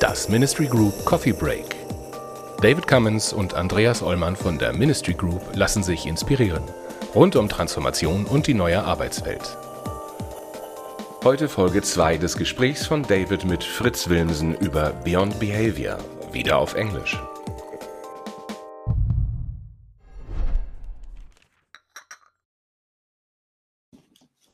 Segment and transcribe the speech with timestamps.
[0.00, 1.76] Das Ministry Group Coffee Break.
[2.62, 6.62] David Cummins und Andreas Ollmann von der Ministry Group lassen sich inspirieren.
[7.14, 9.56] Rund um Transformation und die neue Arbeitswelt.
[11.22, 15.98] Heute Folge 2 des Gesprächs von David mit Fritz Wilmsen über Beyond Behavior.
[16.32, 17.18] Wieder auf Englisch.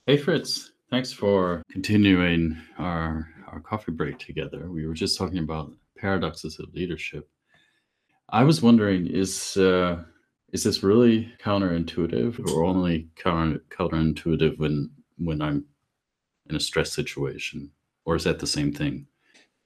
[0.06, 4.68] Hey Frits, thanks for continuing our our coffee break together.
[4.68, 7.28] We were just talking about paradoxes of leadership.
[8.28, 10.02] I was wondering, is uh,
[10.52, 15.66] is this really counterintuitive, or only counter counterintuitive when when I'm
[16.50, 17.70] in a stress situation,
[18.04, 19.06] or is that the same thing?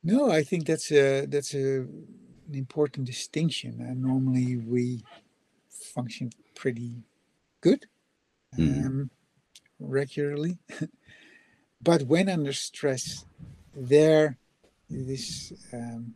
[0.04, 3.80] No, I think that's a that's a, an important distinction.
[3.80, 5.02] And normally we
[5.70, 6.92] function pretty
[7.62, 7.86] good.
[8.58, 8.86] Mhm.
[8.86, 9.10] Um,
[9.78, 10.58] regularly.
[11.82, 13.24] but when under stress,
[13.74, 14.38] there
[14.88, 16.14] this um,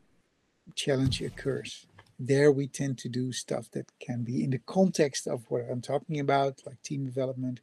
[0.75, 1.86] challenge occurs.
[2.19, 5.80] There we tend to do stuff that can be in the context of what I'm
[5.80, 7.61] talking about, like team development,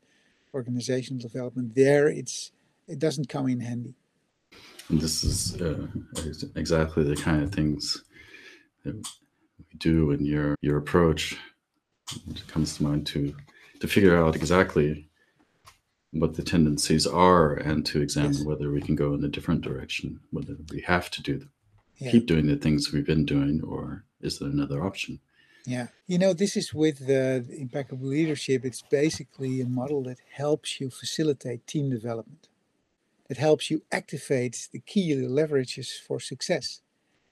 [0.54, 1.76] organizational development.
[1.76, 2.52] There it's
[2.88, 3.96] it doesn't come in handy.
[4.90, 5.88] And this is uh,
[6.56, 8.04] exactly the kind of things
[8.84, 11.38] that we do in your your approach.
[12.30, 13.36] It comes to mind to
[13.80, 15.07] to figure out exactly
[16.20, 18.44] what the tendencies are and to examine Yes.
[18.44, 21.48] whether we can go in a different direction, whether we have to do
[22.00, 22.12] Yeah.
[22.12, 25.20] keep doing the things we've been doing, or is there another option?
[25.66, 28.64] Yeah, you know, this is with the impeccable leadership.
[28.64, 32.48] It's basically a model that helps you facilitate team development,
[33.28, 36.82] that helps you activate the key leverages for success.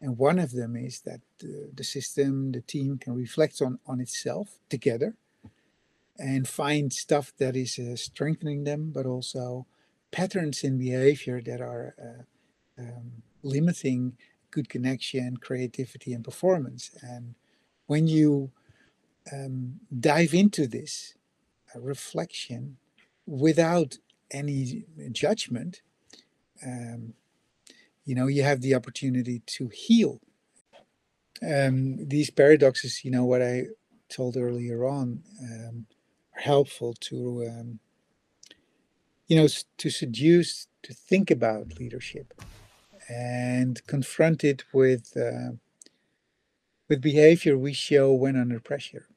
[0.02, 4.02] And one of them is that the, the system, the team can reflect on, on
[4.02, 5.16] itself together
[6.18, 9.66] and find stuff that is uh, strengthening them, but also
[10.12, 14.18] patterns in behavior that are uh, um, limiting
[14.52, 16.92] good connection, creativity, and performance.
[17.02, 17.36] And
[17.88, 18.52] when you
[19.32, 21.16] um, dive into this
[21.76, 22.78] uh, reflection
[23.26, 23.98] without
[24.32, 25.82] any judgment,
[26.66, 27.14] um,
[28.06, 30.22] you know, you have the opportunity to heal.
[31.42, 33.66] Um, these paradoxes, you know, what I
[34.10, 35.86] told earlier on, um,
[36.36, 37.80] helpful to, um,
[39.28, 39.48] you know,
[39.78, 42.34] to seduce, to think about leadership
[43.10, 45.16] and confront it with.
[45.18, 45.58] Uh,
[46.88, 49.08] with behavior we show when under pressure.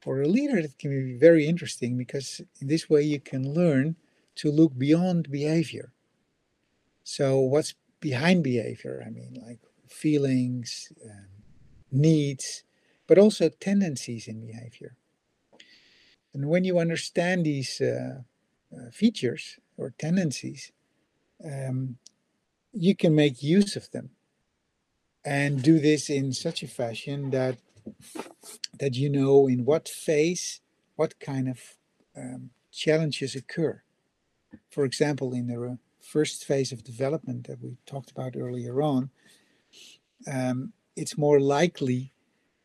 [0.00, 3.96] For a leader, that can be very interesting because in this way you can learn
[4.36, 5.92] to look beyond behavior.
[7.04, 9.02] So, what's behind behavior?
[9.06, 9.58] I mean, like
[9.88, 11.26] feelings, um,
[11.92, 12.62] needs,
[13.06, 14.96] but also tendencies in behavior.
[16.34, 18.20] And when you understand these uh,
[18.72, 20.72] uh, features or tendencies,
[21.44, 21.96] um,
[22.72, 24.10] you can make use of them
[25.24, 27.58] and do this in such a fashion that
[28.78, 30.60] that you know in what phase
[30.96, 31.58] what kind of
[32.16, 33.82] um, challenges occur.
[34.70, 39.10] For example in the first phase of development that we talked about earlier on
[40.26, 42.12] um, it's more likely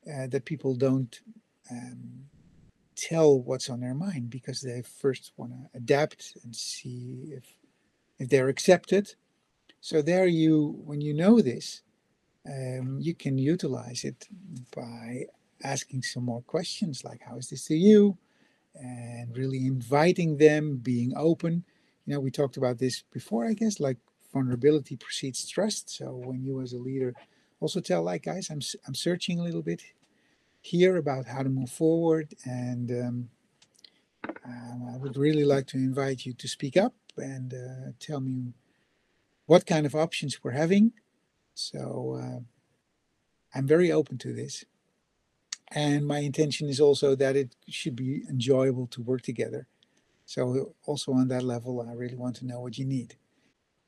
[0.07, 1.19] uh, that people don't
[1.71, 2.25] um,
[2.95, 7.45] tell what's on their mind because they first want to adapt and see if
[8.19, 9.15] if they're accepted.
[9.81, 11.81] So there you when you know this
[12.47, 14.27] um, you can utilize it
[14.75, 15.25] by
[15.63, 18.17] asking some more questions like how is this to you?
[18.75, 21.63] and really inviting them being open.
[22.05, 23.97] You know we talked about this before i guess like
[24.33, 25.89] vulnerability precedes trust.
[25.89, 27.13] So when you as a leader
[27.61, 29.81] also tell like guys i'm, I'm searching a little bit
[30.71, 33.29] here about how to move forward and um,
[34.45, 38.53] um, i would really like to invite you to speak up and uh, tell me
[39.45, 40.91] what kind of options we're having
[41.55, 42.39] so uh,
[43.55, 44.65] I'm very open to this.
[45.71, 49.67] And my intention is also that it should be enjoyable to work together.
[50.25, 53.15] So, also on that level, I really want to know what you need.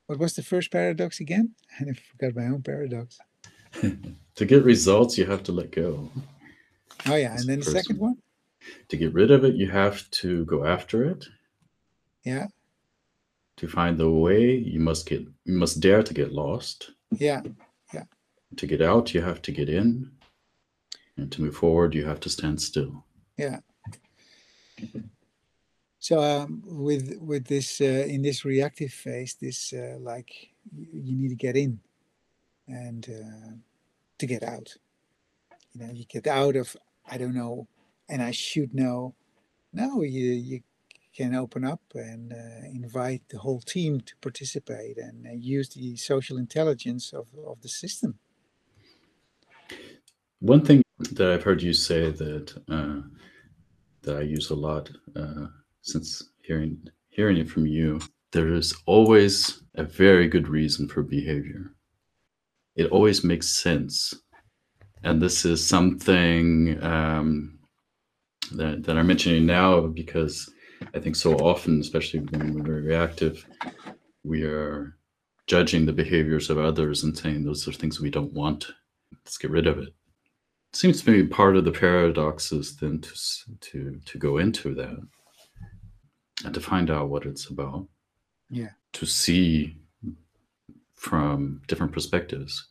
[0.06, 1.54] What was the first paradox again?
[1.78, 3.20] And I forgot my own paradox.
[3.82, 6.10] to get results, you have to let go.
[7.06, 7.36] Oh, yeah.
[7.36, 8.18] And then the second one.
[8.90, 11.26] To get rid of it, you have to go after it.
[12.24, 12.48] Yeah.
[13.58, 16.92] To find the way, you must get you must dare to get lost.
[17.12, 17.42] Yeah.
[17.94, 18.04] Yeah.
[18.58, 20.12] To get out, you have to get in.
[21.16, 23.04] And to move forward, you have to stand still.
[23.38, 23.60] Yeah.
[26.00, 30.32] So um, with with this uh, in this reactive phase, this uh, like
[30.72, 31.80] you, you need to get in
[32.68, 33.56] and uh,
[34.20, 34.76] to get out.
[35.74, 36.76] You know, you get out of
[37.10, 37.68] I don't know,
[38.10, 39.16] and I should know,
[39.74, 40.62] No, you you
[41.14, 45.98] can open up and uh, invite the whole team to participate and uh, use the
[45.98, 48.20] social intelligence of, of the system.
[50.40, 50.82] One thing
[51.12, 53.02] that I've heard you say that uh,
[54.04, 55.48] that I use a lot uh,
[55.82, 58.00] since hearing hearing it from you,
[58.32, 61.74] there is always a very good reason for behavior.
[62.76, 64.14] It always makes sense,
[65.04, 67.60] and this is something um,
[68.52, 70.50] that that I'm mentioning now because
[70.94, 73.46] I think so often, especially when we're very reactive,
[74.24, 74.96] we are
[75.48, 78.68] judging the behaviors of others and saying those are things we don't want.
[79.12, 79.88] Let's get rid of it.
[79.88, 83.14] it seems to be part of the paradoxes then to
[83.62, 84.98] to to go into that
[86.46, 87.88] and to find out what it's about.
[88.50, 88.70] Yeah.
[88.94, 89.78] To see
[90.94, 92.68] from different perspectives.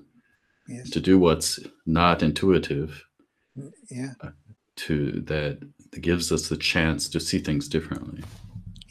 [0.69, 0.91] Yes.
[0.91, 3.05] To do what's not intuitive.
[3.91, 4.13] Yeah.
[4.77, 5.61] To that
[5.91, 8.23] that gives us the chance to see things differently.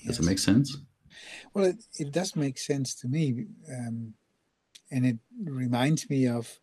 [0.06, 0.78] Does it make sense?
[1.54, 3.46] Well, it, it does make sense to me.
[3.70, 4.14] Um,
[4.92, 6.60] and it reminds me of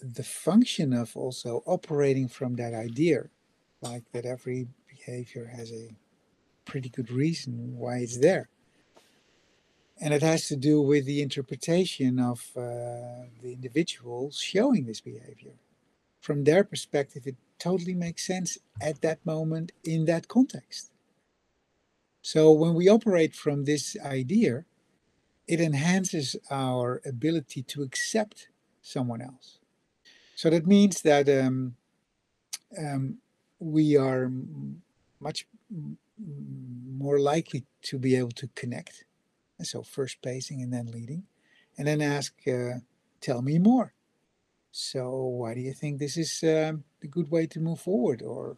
[0.00, 3.24] the function of also operating from that idea,
[3.80, 5.90] like that every behavior has a
[6.64, 8.48] pretty good reason why it's there.
[10.02, 15.54] And it has to do with the interpretation of uh, the individual showing this behavior.
[16.20, 20.90] From their perspective, it totally makes sense at that moment in that context.
[22.20, 24.64] So when we operate from this idea,
[25.46, 28.48] it enhances our ability to accept
[28.82, 29.60] someone else.
[30.34, 31.76] So that means that um,
[32.76, 33.18] um,
[33.60, 34.28] we are
[35.20, 35.46] much
[36.18, 39.04] more likely to be able to connect.
[39.64, 41.24] So first pacing and then leading,
[41.76, 42.80] and then ask, uh,
[43.20, 43.94] "Tell me more."
[44.70, 48.22] So why do you think this is um, the good way to move forward?
[48.22, 48.56] Or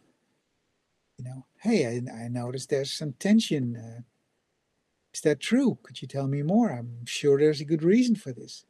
[1.17, 3.75] you know, hey, I, I noticed there's some tension.
[3.75, 4.01] Uh,
[5.13, 5.77] is that true?
[5.83, 6.71] Could you tell me more?
[6.71, 8.65] I'm sure there's a good reason for this.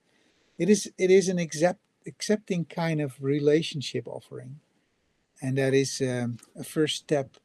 [0.57, 4.59] It is it is an accept, accepting kind of relationship offering,
[5.41, 7.37] and that is um, a first step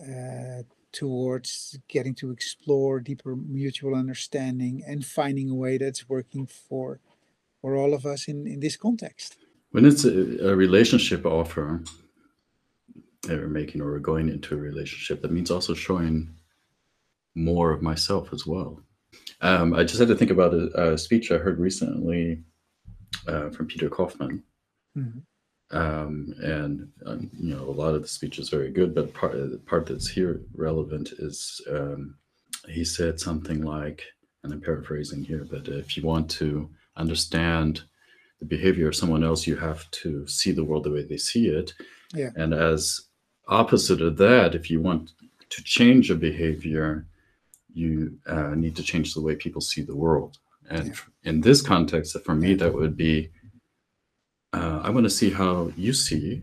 [0.00, 0.62] uh,
[0.92, 7.00] towards getting to explore deeper mutual understanding and finding a way that's working for
[7.60, 9.36] for all of us in in this context.
[9.70, 11.82] When it's a, a relationship offer
[13.22, 16.28] that we're making or we're going into a relationship, that means also showing
[17.34, 18.80] more of myself as well.
[19.40, 22.42] Um, I just had to think about a, a speech I heard recently
[23.26, 24.42] uh, from Peter Kaufman.
[24.96, 25.22] Mhm.
[25.72, 29.32] Um, and um, you know, a lot of the speech is very good, but part
[29.32, 32.14] the part that's here relevant is um,
[32.68, 34.04] he said something like,
[34.42, 37.82] and I'm paraphrasing here, but if you want to understand
[38.38, 41.48] the behavior of someone else, you have to see the world the way they see
[41.48, 41.74] it.
[42.14, 42.30] Yeah.
[42.36, 43.02] And as
[43.48, 45.12] opposite of that, if you want
[45.50, 47.06] to change a behavior,
[47.72, 50.38] you uh, need to change the way people see the world.
[50.68, 50.94] And Yeah.
[51.24, 53.30] in this context, for me, that would be
[54.52, 56.42] uh, I want to see how you see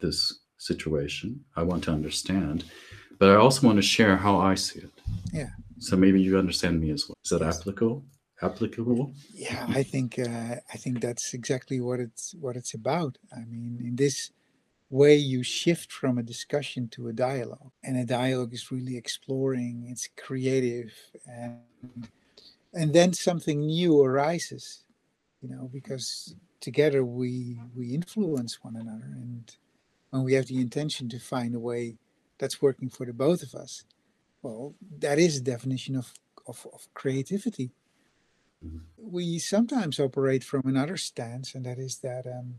[0.00, 1.44] this situation.
[1.56, 2.64] I want to understand,
[3.18, 4.90] but I also want to share how I see it.
[5.32, 5.50] Yeah.
[5.78, 7.16] So maybe you understand me as well.
[7.24, 7.60] Is that Yes.
[7.60, 8.04] applicable?
[8.42, 9.12] Applicable?
[9.34, 13.18] Yeah, I think uh, I think that's exactly what it's what it's about.
[13.32, 14.30] I mean, in this
[14.90, 19.86] way, you shift from a discussion to a dialogue, and a dialogue is really exploring.
[19.90, 20.92] It's creative,
[21.26, 22.08] and
[22.74, 24.84] and then something new arises.
[25.42, 29.56] You know, because together we we influence one another, and
[30.10, 31.96] when we have the intention to find a way
[32.38, 33.84] that's working for the both of us,
[34.42, 36.12] well, that is a definition of
[36.46, 37.70] of, of creativity
[38.96, 42.54] we sometimes operate from another stance, and that is that um,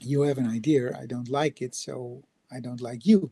[0.00, 3.30] you have an idea, I don't like it, so I don't like you.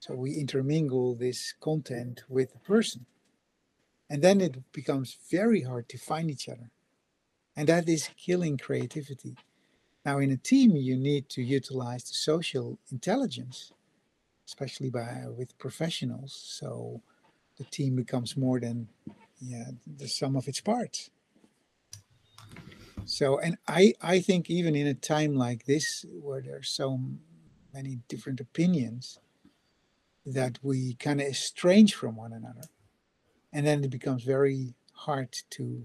[0.00, 3.06] So we intermingle this content with the person.
[4.10, 6.70] And then it becomes very hard to find each other.
[7.58, 9.36] And that is killing creativity.
[10.06, 13.72] Now, in a team, you need to utilize the social intelligence,
[14.46, 16.32] especially by uh, with professionals.
[16.32, 17.02] So
[17.58, 18.88] the team becomes more than
[19.40, 21.10] yeah the sum of its parts
[23.04, 27.00] so and i i think even in a time like this where there's so
[27.72, 29.18] many different opinions
[30.26, 32.68] that we kind of estrange from one another
[33.52, 34.74] and then it becomes very
[35.06, 35.84] hard to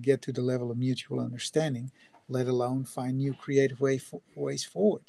[0.00, 1.90] get to the level of mutual understanding
[2.28, 5.06] let alone find new creative way fo- ways forward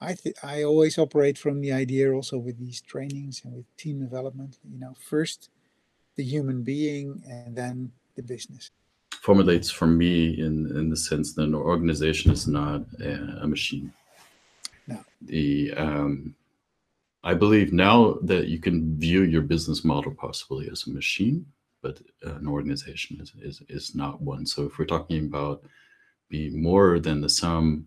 [0.00, 4.00] i th- i always operate from the idea also with these trainings and with team
[4.00, 5.50] development you know first
[6.16, 8.70] the human being and then the business.
[9.22, 13.92] Formulates for me in, in the sense that an organization is not a, a machine.
[14.86, 14.98] No.
[15.22, 16.34] The um,
[17.22, 21.46] I believe now that you can view your business model possibly as a machine,
[21.82, 24.46] but an organization is, is, is not one.
[24.46, 25.62] So if we're talking about
[26.28, 27.86] being more than the sum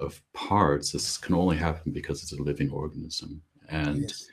[0.00, 3.42] of parts, this can only happen because it's a living organism.
[3.68, 4.26] And yes.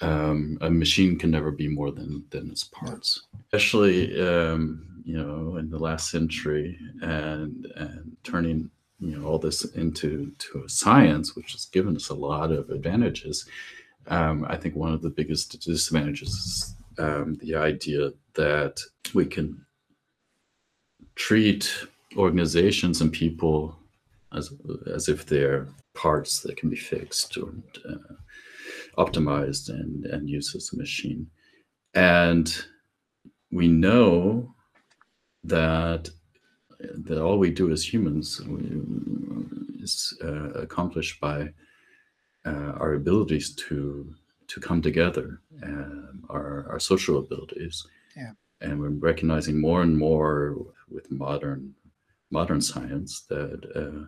[0.00, 5.56] um, a machine can never be more than, than its parts, especially, um, you know,
[5.56, 8.70] in the last century and, and turning
[9.02, 12.70] you know all this into to a science which has given us a lot of
[12.70, 13.48] advantages
[14.06, 18.80] um, I think one of the biggest disadvantages is um, the idea that
[19.14, 19.64] we can
[21.14, 21.86] treat
[22.16, 23.76] organizations and people
[24.34, 24.52] as,
[24.92, 27.52] as if they're parts that can be fixed or
[27.88, 28.14] uh,
[28.96, 31.26] optimized and, and used as a machine.
[31.94, 32.54] And
[33.50, 34.54] we know
[35.44, 36.08] that
[36.80, 38.40] that all we do as humans
[39.80, 41.52] is uh, accomplished by
[42.44, 44.12] uh, our abilities to
[44.48, 47.86] to come together, um, our our social abilities.
[48.16, 48.32] Yeah.
[48.60, 50.56] And we're recognizing more and more
[50.88, 51.74] with modern
[52.30, 54.06] modern science that uh,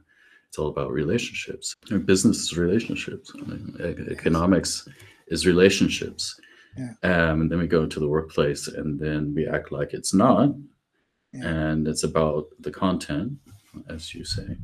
[0.49, 1.75] it's all about relationships.
[2.07, 3.33] business is relationships.
[3.35, 3.77] I mean,
[4.11, 4.89] economics
[5.29, 6.41] is relationships.
[6.77, 6.93] Yeah.
[7.03, 10.55] Um, and then we go to the workplace, and then we act like it's not,
[11.33, 11.47] yeah.
[11.47, 13.33] and it's about the content,
[13.89, 14.57] as you say.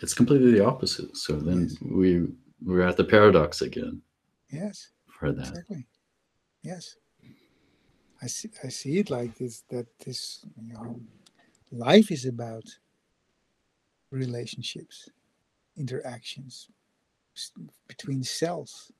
[0.00, 1.16] It's completely the opposite.
[1.16, 1.76] So then yes.
[1.80, 2.26] we
[2.64, 4.02] we're at the paradox again.
[4.50, 4.88] Yes.
[5.08, 5.48] For that.
[5.48, 5.86] Exactly.
[6.62, 6.96] Yes.
[8.22, 11.00] I see I see it like this that this you know
[11.72, 12.64] life is about
[14.10, 15.08] relationships,
[15.76, 16.68] interactions
[17.88, 18.92] between cells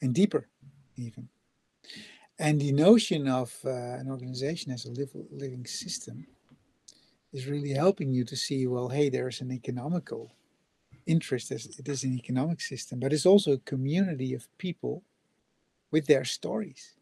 [0.00, 0.48] and deeper
[0.96, 1.28] even.
[2.38, 6.26] And the notion of uh, an organization as a live, living system
[7.32, 10.32] is really helping you to see well, hey, there's an economical
[11.06, 15.02] interest as it is an economic system, but it's also a community of people
[15.90, 16.94] with their stories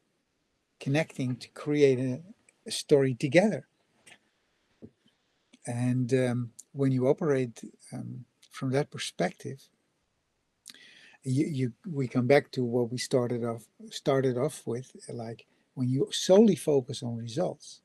[0.81, 2.21] connecting to create a,
[2.67, 3.67] a story together.
[5.67, 9.61] And um, when you operate um, from that perspective,
[11.23, 15.89] you, you we come back to what we started off started off with, like when
[15.89, 17.83] you solely focus on results,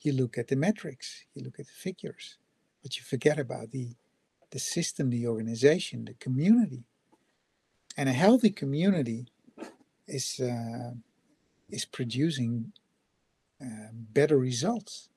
[0.00, 2.38] you look at the metrics, you look at the figures,
[2.82, 3.96] but you forget about the
[4.50, 6.84] the system, the organization, the community.
[7.96, 9.26] And a healthy community
[10.06, 10.92] is uh,
[11.72, 12.72] is producing
[13.60, 15.08] uh, better results.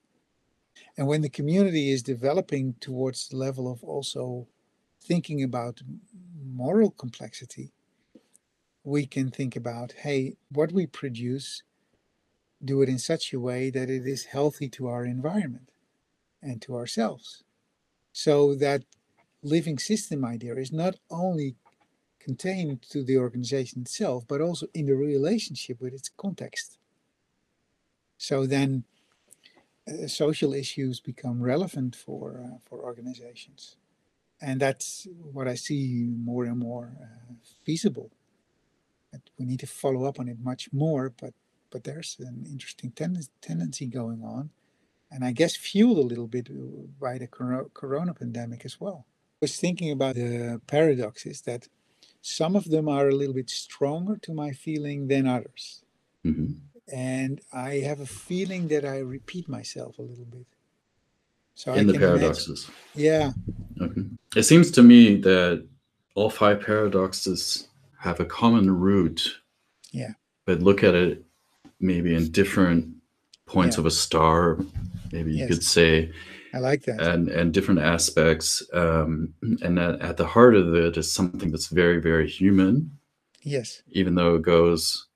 [0.98, 4.48] And when the community is developing towards the level of also
[5.02, 5.82] thinking about
[6.44, 7.72] moral complexity,
[8.84, 11.64] we can think about hey, what we produce,
[12.64, 15.70] do it in such a way that it is healthy to our environment
[16.42, 17.44] and to ourselves.
[18.14, 18.84] So that
[19.44, 21.56] living system idea is not only
[22.30, 26.70] contained to the organization itself, but also in the relationship with its context.
[28.18, 28.70] So then
[29.88, 33.78] uh, social issues become relevant for, uh, for organizations.
[34.48, 35.84] And that's what I see
[36.32, 37.34] more and more uh,
[37.66, 38.10] feasible.
[39.12, 41.34] But we need to follow up on it much more, but,
[41.72, 44.50] but there's an interesting ten- tendency going on.
[45.12, 46.48] And I guess fueled a little bit
[47.00, 49.06] by the corona pandemic as well
[49.36, 51.68] I was thinking about the paradoxes that
[52.26, 55.84] some of them are a little bit stronger to my feeling than others.
[56.26, 56.54] Mm-hmm.
[56.92, 60.48] And I have a feeling that I repeat myself a little bit.
[61.54, 62.68] So in I the paradoxes.
[62.96, 63.36] Imagine,
[63.78, 63.86] yeah.
[63.86, 64.02] Okay.
[64.36, 65.68] It seems to me that
[66.16, 67.68] all five paradoxes
[68.00, 69.22] have a common root.
[69.92, 70.14] Yeah.
[70.46, 71.24] But look at it
[71.80, 72.88] maybe in different
[73.46, 73.82] points yeah.
[73.82, 74.58] of a star.
[75.12, 75.50] Maybe you yes.
[75.50, 76.12] could say
[76.56, 77.02] I like that.
[77.02, 78.64] And and different aspects.
[78.72, 82.98] Um, and at, at the heart of it is something that's very, very human.
[83.44, 83.82] Yes.
[83.90, 85.08] Even though it goes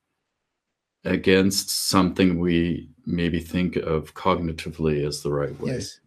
[1.05, 5.72] against something we maybe think of cognitively as the right way.
[5.72, 6.00] Yes.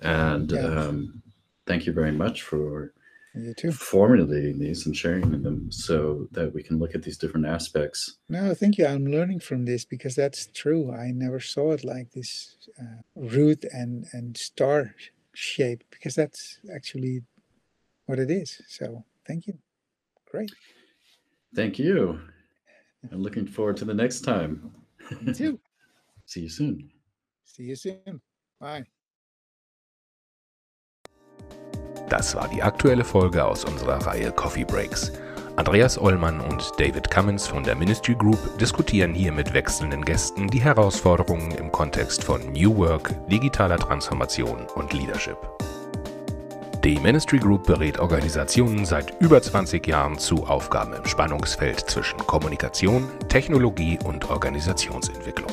[0.00, 1.22] And um,
[1.64, 2.92] thank you very much for
[3.34, 3.72] you too.
[3.72, 8.18] formulating these and sharing them so that we can look at these different aspects.
[8.28, 8.86] No, thank you.
[8.86, 10.92] I'm learning from this because that's true.
[10.92, 14.94] I never saw it like this uh, root and, and star
[15.34, 17.22] shape because that's actually
[18.06, 18.60] what it is.
[18.68, 19.58] So thank you.
[20.30, 20.52] Great.
[21.54, 22.20] Thank you.
[23.10, 24.72] I'm looking forward to the next time.
[25.20, 25.58] Me too.
[26.26, 26.90] See you soon.
[27.44, 28.20] See you soon.
[28.60, 28.84] Bye.
[32.12, 35.10] Das war die aktuelle Folge aus unserer Reihe Coffee Breaks.
[35.56, 40.60] Andreas Ollmann und David Cummins von der Ministry Group diskutieren hier mit wechselnden Gästen die
[40.60, 45.38] Herausforderungen im Kontext von New Work, digitaler Transformation und Leadership.
[46.84, 53.08] Die Ministry Group berät Organisationen seit über 20 Jahren zu Aufgaben im Spannungsfeld zwischen Kommunikation,
[53.30, 55.52] Technologie und Organisationsentwicklung.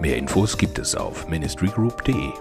[0.00, 2.32] Mehr Infos gibt es auf ministrygroup.de.